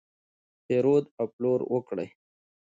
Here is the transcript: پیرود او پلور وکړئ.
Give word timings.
پیرود 0.65 1.05
او 1.19 1.25
پلور 1.33 1.61
وکړئ. 1.73 2.07